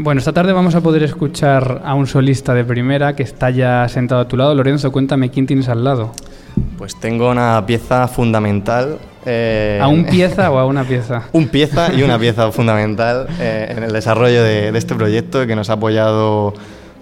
[0.00, 3.88] Bueno, esta tarde vamos a poder escuchar a un solista de primera que está ya
[3.88, 4.54] sentado a tu lado.
[4.54, 6.12] Lorenzo, cuéntame quién tienes al lado.
[6.78, 8.98] Pues tengo una pieza fundamental.
[9.26, 11.24] Eh, ¿A un pieza o a una pieza?
[11.32, 15.68] un pieza y una pieza fundamental eh, en el desarrollo de, este proyecto que nos
[15.68, 16.54] ha apoyado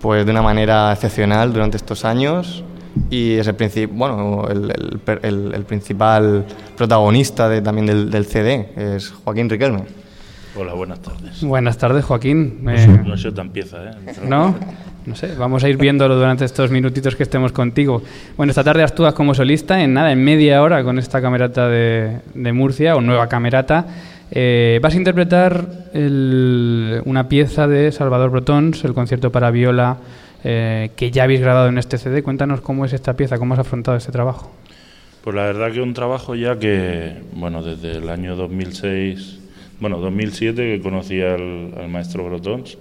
[0.00, 2.64] pues, de una manera excepcional durante estos años
[3.08, 6.44] y es el, bueno, el, principal
[6.76, 9.84] protagonista de, también del, CD, es Joaquín Riquelme.
[10.56, 11.42] Hola, buenas tardes.
[11.42, 12.58] Buenas tardes, Joaquín.
[12.62, 14.12] No, eh, no soy tan pieza, ¿eh?
[14.26, 14.54] ¿No?
[15.06, 18.02] No sé, vamos a ir viéndolo durante estos minutitos que estemos contigo.
[18.36, 22.52] Bueno, esta tarde actúas como solista en nada, en media hora con esta camerata de,
[22.52, 23.86] Murcia, o nueva camerata.
[24.30, 29.98] Eh, vas a interpretar una pieza de Salvador Brotons, el concierto para viola
[30.42, 32.22] eh, que ya habéis grabado en este CD.
[32.22, 34.50] Cuéntanos cómo es esta pieza, cómo has afrontado este trabajo.
[35.22, 39.38] Pues la verdad que un trabajo ya que, bueno, desde el año 2006,
[39.80, 42.78] bueno, 2007 que conocí al, maestro Brotons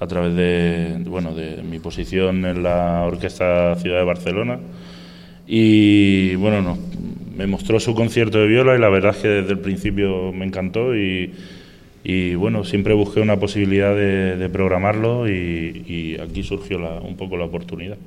[0.00, 4.58] a través de, bueno, de mi posición en la Orquesta Ciudad de Barcelona.
[5.46, 6.78] Y bueno, no,
[7.36, 10.44] me mostró su concierto de viola y la verdad es que desde el principio me
[10.44, 11.32] encantó y
[12.04, 17.98] y bueno, siempre busqué una posibilidad de, programarlo y, aquí surgió un poco la oportunidad.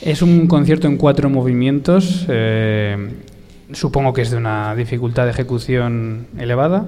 [0.00, 2.26] Es un concierto en cuatro movimientos.
[2.28, 2.96] Eh,
[3.72, 6.86] supongo que es de una dificultad de ejecución elevada.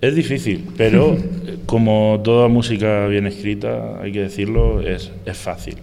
[0.00, 1.16] Es difícil, pero
[1.66, 5.76] como toda música bien escrita, hay que decirlo, es, es fácil.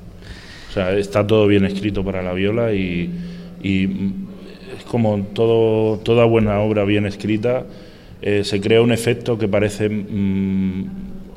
[0.70, 3.12] O sea, está todo bien escrito para la viola y,
[3.62, 3.84] y
[4.78, 7.66] es como todo, toda buena obra bien escrita
[8.22, 10.86] eh, se crea un efecto que parece mm,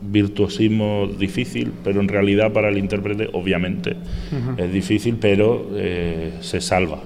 [0.02, 3.96] virtuosismo difícil, pero en realidad para el intérprete obviamente
[4.56, 7.00] es difícil, pero eh, se salva.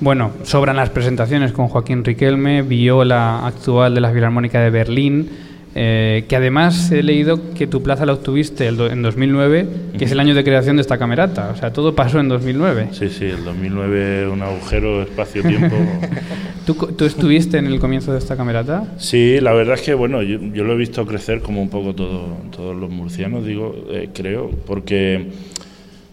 [0.00, 5.28] Bueno, sobran las presentaciones con Joaquín Riquelme, viola actual de la Filarmónica de Berlín.
[5.72, 10.18] Eh, que además he leído que tu plaza la obtuviste en 2009, que es el
[10.18, 11.50] año de creación de esta camerata.
[11.54, 12.88] O sea, todo pasó en 2009.
[12.90, 15.76] Sí, sí, el 2009 un agujero espacio-tiempo.
[16.66, 18.94] ¿Tú, estuviste en el comienzo de esta camerata?
[18.98, 22.38] Sí, la verdad es que bueno, yo, lo he visto crecer como un poco todo,
[22.50, 25.28] todos los murcianos, digo, eh, creo, porque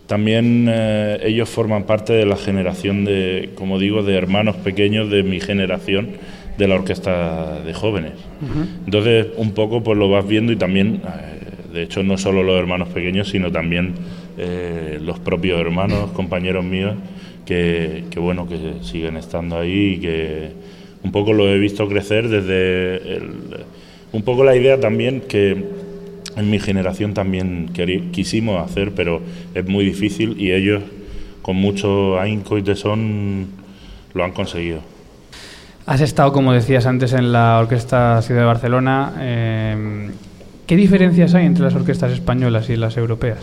[0.08, 5.22] también eh, ellos forman parte de la generación de, como digo, de hermanos pequeños de
[5.22, 6.12] mi generación
[6.58, 8.14] de la orquesta de jóvenes.
[8.86, 12.58] Entonces, un poco pues lo vas viendo y también, eh, de hecho, no solo los
[12.58, 13.94] hermanos pequeños, sino también
[14.38, 16.96] eh, los propios hermanos, compañeros míos,
[17.46, 20.52] que, bueno, que siguen estando ahí y que
[21.04, 23.22] un poco lo he visto crecer desde
[24.12, 25.64] un poco la idea también que
[26.38, 27.70] en mi generación también
[28.12, 29.22] quisimos hacer, pero
[29.54, 30.84] es muy difícil y ellos
[31.42, 33.48] con mucho ahínco y tesón
[34.14, 34.80] lo han conseguido.
[35.86, 39.14] Has estado, como decías antes, en la Orquesta Ciudad de Barcelona.
[39.20, 40.12] Em,
[40.68, 43.40] ¿Qué diferencias hay entre las orquestas españolas y las europeas?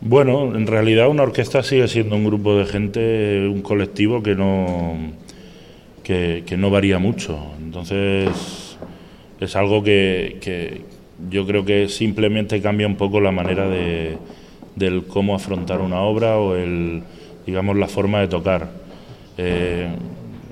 [0.00, 4.96] Bueno, en realidad una orquesta sigue siendo un grupo de gente, un colectivo que no,
[6.04, 7.38] que, no varía mucho.
[7.60, 8.76] Entonces
[9.40, 10.82] es algo que,
[11.30, 14.18] yo creo que simplemente cambia un poco la manera de,
[14.76, 17.02] del cómo afrontar una obra o el,
[17.46, 18.70] digamos, la forma de tocar.
[19.36, 19.88] Eh,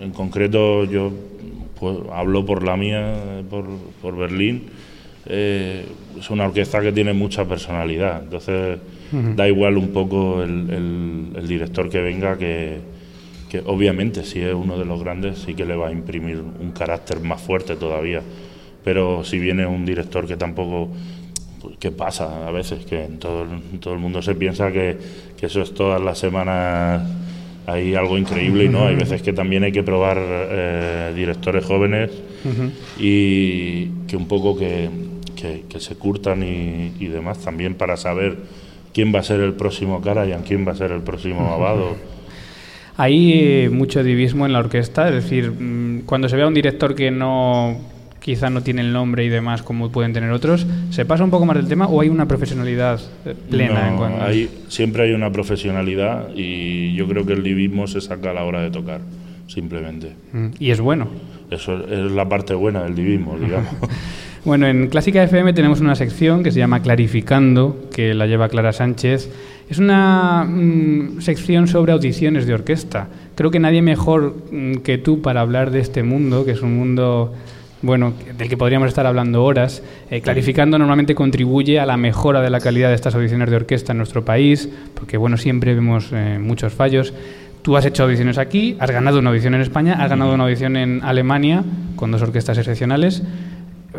[0.00, 1.12] en concreto yo
[1.78, 4.64] pues, hablo por la mía, por, Berlín.
[5.26, 5.84] Eh,
[6.18, 8.78] es una orquesta que tiene mucha personalidad, entonces
[9.34, 12.80] da igual un poco el, director que venga, que,
[13.64, 17.20] obviamente si es uno de los grandes sí que le va a imprimir un carácter
[17.20, 18.20] más fuerte todavía,
[18.86, 20.90] pero si viene un director que tampoco
[21.60, 22.84] pues, ¿qué pasa a veces?
[22.84, 23.44] Que en todo,
[23.80, 24.96] todo el mundo se piensa que,
[25.36, 27.02] que, eso es todas las semanas
[27.66, 32.12] hay algo increíble y no, hay veces que también hay que probar eh, directores jóvenes
[32.96, 34.88] y que un poco que,
[35.80, 38.36] se curtan y, demás también para saber
[38.94, 41.96] quién va a ser el próximo cara y quién va a ser el próximo Abado.
[42.96, 46.94] Hay mucho divismo en la orquesta, es decir, mm, cuando se ve a un director
[46.94, 47.95] que no
[48.26, 51.46] quizá no tiene el nombre y demás como pueden tener otros, ¿se pasa un poco
[51.46, 53.88] más del tema o hay una profesionalidad eh, plena?
[53.88, 58.34] en hay, siempre hay una profesionalidad y yo creo que el divismo se saca a
[58.34, 59.00] la hora de tocar,
[59.46, 60.10] simplemente.
[60.32, 61.06] Mm, ¿Y es bueno?
[61.52, 63.70] Eso es la parte buena del divismo, digamos.
[64.44, 68.72] bueno, en Clásica FM tenemos una sección que se llama Clarificando, que la lleva Clara
[68.72, 69.30] Sánchez.
[69.70, 73.06] Es una mm, sección sobre audiciones de orquesta.
[73.36, 76.76] Creo que nadie mejor mm, que tú para hablar de este mundo, que es un
[76.76, 77.32] mundo
[77.82, 82.50] bueno, del que podríamos estar hablando horas, eh, clarificando normalmente contribuye a la mejora de
[82.50, 86.38] la calidad de estas audiciones de orquesta en nuestro país, porque bueno, siempre vemos eh,
[86.40, 87.12] muchos fallos.
[87.62, 90.76] Tú has hecho audiciones aquí, has ganado una audición en España, has ganado una audición
[90.76, 91.64] en Alemania
[91.96, 93.22] con dos orquestas excepcionales.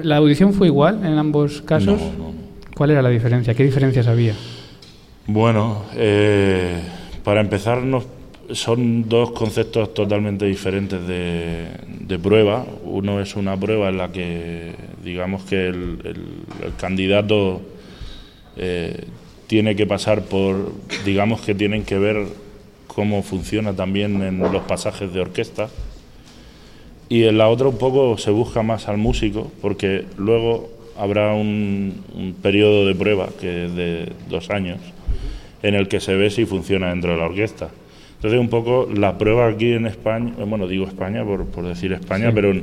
[0.02, 2.00] ¿La audición fue igual en ambos casos?
[2.02, 2.34] No, no.
[2.76, 3.54] ¿Cuál era la diferencia?
[3.56, 4.34] ¿Qué diferencias había?
[5.26, 6.80] Bueno, eh,
[7.24, 8.06] para empezar, nos-
[8.52, 12.66] son dos conceptos totalmente diferentes de, prueba.
[12.84, 14.74] Uno es una prueba en la que,
[15.04, 17.62] digamos que el candidato
[18.60, 19.06] eh,
[19.46, 20.74] tiene que pasar por,
[21.06, 22.26] digamos que tienen que ver
[22.88, 25.70] cómo funciona también en los pasajes de orquesta.
[27.08, 32.04] Y en la otra un poco se busca más al músico, porque luego habrá un,
[32.14, 34.80] un periodo de prueba, que es de dos años,
[35.64, 37.70] en el que se ve si funciona dentro de la orquesta.
[38.18, 41.94] Entonces un poco la prueba aquí en España, eh, bueno, digo España por, por decir
[41.94, 42.32] España, Sí.
[42.36, 42.54] pero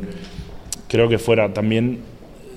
[0.89, 1.99] creo que fuera también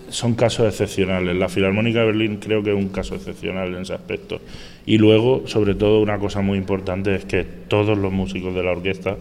[0.09, 1.35] son casos excepcionales.
[1.35, 4.39] La Filarmónica de Berlín creo que es un caso excepcional en ese aspecto.
[4.85, 8.71] Y luego, sobre todo, una cosa muy importante es que todos los músicos de la
[8.71, 9.17] orquesta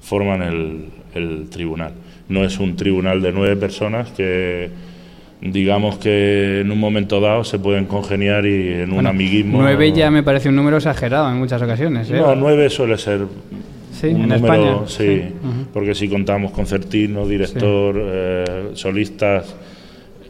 [0.00, 0.84] forman el,
[1.14, 1.92] el tribunal.
[2.28, 4.70] No es un tribunal de nueve personas que,
[5.44, 9.60] digamos que en un momento dado se pueden congeniar y en un Bueno, amiguismo.
[9.60, 12.10] Nueve ya me parece un número exagerado en muchas ocasiones.
[12.10, 12.14] ¿eh?
[12.16, 13.26] No, nueve suele ser
[13.92, 14.88] Sí, un en número, España.
[14.88, 15.22] sí,
[15.72, 18.44] porque si contamos concertino, director, eh,
[18.74, 19.54] solistas,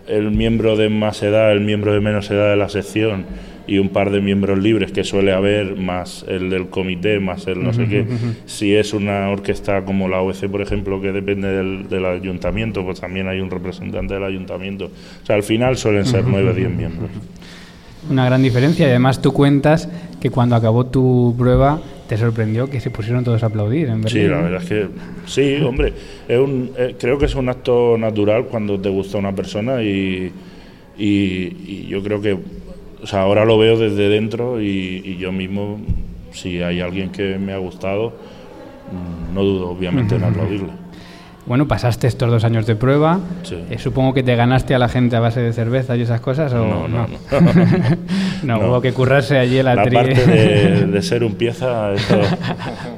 [0.07, 3.25] el miembro de más edad, el miembro de menos edad de la sección
[3.67, 7.63] y un par de miembros libres que suele haber, más el del comité, más el
[7.63, 8.07] no sé qué.
[8.47, 13.01] Si es una orquesta como la OEC, por ejemplo, que depende del, del ayuntamiento, pues
[13.01, 14.87] también hay un representante del ayuntamiento.
[15.23, 17.11] O sea, al final suelen ser nueve o diez miembros.
[18.11, 19.89] Una gran diferencia y además tú cuentas
[20.21, 24.25] que cuando acabó tu prueba te sorprendió que se pusieron todos a aplaudir en Berlín.
[24.25, 24.87] Sí, la verdad es que
[25.25, 25.95] sí, hombre,
[26.29, 30.31] es un, eh, creo que es un acto natural cuando te gusta una persona y,
[30.99, 32.37] y, y yo creo que,
[33.05, 35.79] o sea, ahora lo veo desde dentro y, y yo mismo,
[36.33, 38.15] si hay alguien que me ha gustado,
[38.91, 40.71] mm, no dudo obviamente en aplaudirle.
[41.47, 43.21] Bueno, pasaste estos dos años de prueba.
[43.43, 43.59] Sí.
[43.71, 46.51] Eh, supongo que te ganaste a la gente a base de cerveza y esas cosas.
[46.55, 47.07] ¿o No, no, no.
[48.43, 48.67] No, No.
[48.69, 49.95] hubo que currarse allí La atri.
[49.95, 52.19] parte de, de ser un pieza, eso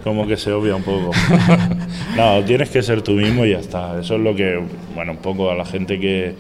[0.05, 1.11] como que se obvia un poco.
[2.17, 4.01] No, tienes que ser tú mismo y ya está.
[4.01, 4.59] Eso es lo que,
[4.95, 6.35] bueno, un poco a la gente que,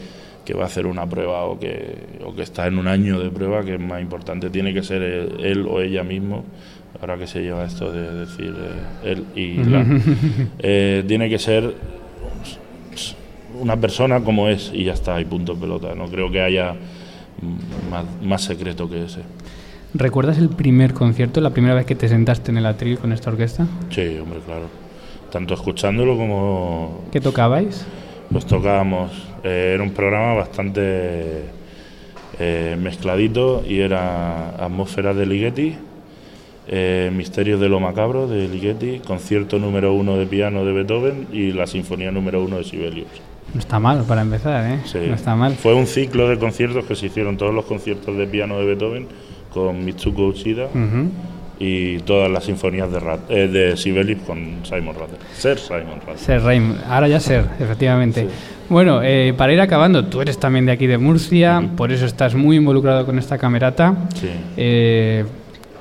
[0.46, 3.30] que va a hacer una prueba o que, o que está en un año de
[3.30, 6.44] prueba, que es más importante, tiene que ser él, él o ella mismo.
[6.98, 9.84] Ahora que se lleva esto de decir eh, él y la.
[10.60, 11.74] eh, tiene que ser
[13.60, 15.94] una persona como es y ya está, y punto pelota.
[15.94, 16.74] No creo que haya
[17.90, 19.20] más, más secreto que ese.
[19.94, 23.30] ¿Recuerdas el primer concierto, la primera vez que te sentaste en el atril con esta
[23.30, 23.66] orquesta?
[23.90, 24.68] Sí, hombre, claro.
[25.30, 27.84] Tanto escuchándolo como ¿Qué tocabais?
[28.30, 29.10] Pues tocábamos.
[29.44, 31.44] Eh, era un programa bastante
[32.38, 35.76] eh, mezcladito y era Atmósfera de Ligeti,
[36.68, 41.52] eh, Misterios de lo Macabro de Ligeti, concierto número uno de piano de Beethoven y
[41.52, 43.08] la sinfonía número uno de Sibelius.
[43.54, 44.80] No está mal para empezar, ¿eh?
[44.84, 44.98] Sí.
[45.06, 45.54] No está mal.
[45.54, 49.06] Fue un ciclo de conciertos que se hicieron todos los conciertos de piano de Beethoven
[49.50, 50.68] con Mitsuko Uchida.
[51.58, 55.18] Y todas las sinfonías de, Rat- eh, de Sibelius con Simon Rattle.
[55.34, 56.18] Ser Simon Rattle.
[56.18, 58.22] Ser Raim, ahora ya ser, efectivamente.
[58.22, 58.28] Sí.
[58.68, 62.34] Bueno, eh, para ir acabando, tú eres también de aquí de Murcia, por eso estás
[62.34, 63.94] muy involucrado con esta camerata.
[64.20, 64.28] Sí.
[64.56, 65.24] Eh,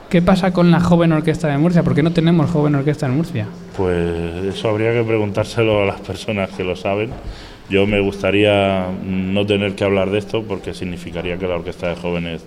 [0.09, 1.83] ¿Qué pasa con la joven orquesta de Murcia?
[1.83, 3.47] ¿Por qué no tenemos joven orquesta en Murcia?
[3.75, 7.09] Pues eso habría que preguntárselo a las personas que lo saben.
[7.69, 11.95] Yo me gustaría no tener que hablar de esto porque significaría que la orquesta de
[11.95, 12.45] jóvenes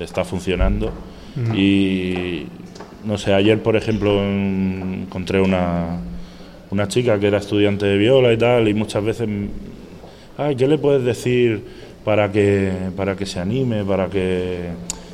[0.00, 0.90] está funcionando.
[1.54, 2.46] Y
[3.04, 5.98] no sé, ayer por ejemplo en- encontré una,
[6.70, 9.28] una chica que era estudiante de viola y tal y muchas veces,
[10.38, 11.62] ay, ¿qué le puedes decir
[12.04, 14.70] para que, para que se anime, para que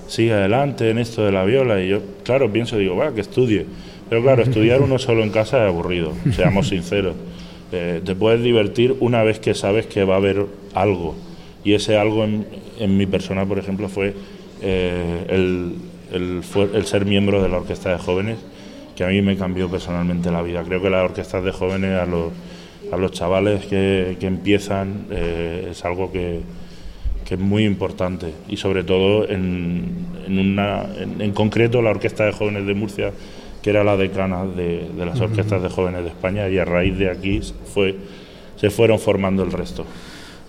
[0.09, 1.83] siga adelante en esto de la viola?
[1.83, 3.67] Y yo, claro, pienso, digo, va, que estudie.
[4.09, 7.15] Pero claro, estudiar uno solo en casa es aburrido, seamos sinceros.
[7.73, 11.15] Eh, te puedes divertir una vez que sabes que va a haber algo.
[11.65, 12.45] Y ese algo en,
[12.79, 14.13] en mi persona, por ejemplo, fue
[14.63, 15.75] eh, el,
[16.13, 18.39] el ser miembro de la orquesta de jóvenes,
[19.01, 20.63] que a mí me cambió personalmente la vida.
[20.63, 22.33] Creo que las orquestas de jóvenes a los,
[22.93, 26.41] a los chavales que, que empiezan eh, es algo que,
[27.25, 32.25] que es muy importante y sobre todo en, en, una, en, en concreto la Orquesta
[32.25, 33.13] de Jóvenes de Murcia,
[33.63, 36.99] que era la decana de, de las orquestas de jóvenes de España y a raíz
[36.99, 37.41] de aquí
[37.73, 37.97] fue,
[38.57, 39.87] se fueron formando el resto.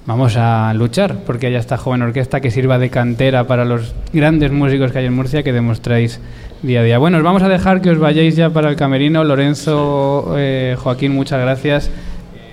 [0.06, 4.52] Vamos a luchar porque haya esta joven orquesta que sirva de cantera para los grandes
[4.52, 6.20] músicos que hay en Murcia que demostráis
[6.64, 6.98] día a día.
[6.98, 9.24] Bueno, os vamos a dejar que os vayáis ya para el camerino.
[9.24, 11.92] Lorenzo, eh, Joaquín, muchas gracias.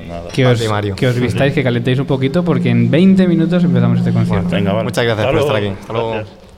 [0.07, 0.29] Nada.
[0.29, 0.61] Que os,
[0.97, 4.51] que os vistáis, que calentéis un poquito porque en 20 minutos empezamos este concierto.
[4.51, 4.85] Venga, vale.
[4.85, 5.69] Muchas gracias Hasta por estar aquí.
[5.81, 6.11] Hasta luego.
[6.13, 6.38] Gracias.